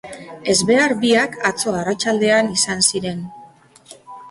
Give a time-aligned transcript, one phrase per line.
[0.53, 3.23] Ezbehar biak atzo arratsaldean izan ziren.